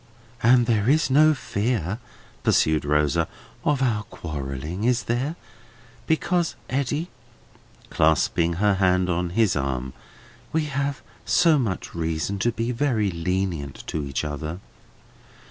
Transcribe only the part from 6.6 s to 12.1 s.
Eddy," clasping her hand on his arm, "we have so much